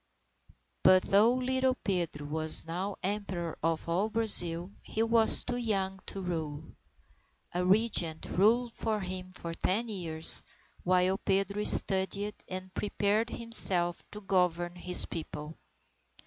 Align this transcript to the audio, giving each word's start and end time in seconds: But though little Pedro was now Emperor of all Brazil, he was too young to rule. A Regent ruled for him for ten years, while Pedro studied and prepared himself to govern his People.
But 0.81 1.03
though 1.03 1.33
little 1.35 1.75
Pedro 1.75 2.25
was 2.25 2.65
now 2.65 2.95
Emperor 3.03 3.55
of 3.61 3.87
all 3.87 4.09
Brazil, 4.09 4.71
he 4.81 5.03
was 5.03 5.43
too 5.43 5.57
young 5.57 5.99
to 6.07 6.23
rule. 6.23 6.75
A 7.53 7.63
Regent 7.63 8.25
ruled 8.31 8.73
for 8.73 8.99
him 9.01 9.29
for 9.29 9.53
ten 9.53 9.89
years, 9.89 10.41
while 10.83 11.19
Pedro 11.19 11.63
studied 11.65 12.33
and 12.47 12.73
prepared 12.73 13.29
himself 13.29 14.01
to 14.09 14.21
govern 14.21 14.73
his 14.75 15.05
People. 15.05 15.59